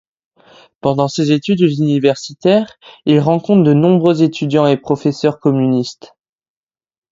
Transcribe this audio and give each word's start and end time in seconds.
Pendant 0.79 1.07
ses 1.07 1.31
études 1.31 1.59
universitaires, 1.61 2.79
il 3.05 3.19
rencontre 3.19 3.61
de 3.63 3.73
nombreux 3.75 4.23
étudiants 4.23 4.65
et 4.65 4.75
professeurs 4.77 5.39
communistes. 5.39 6.15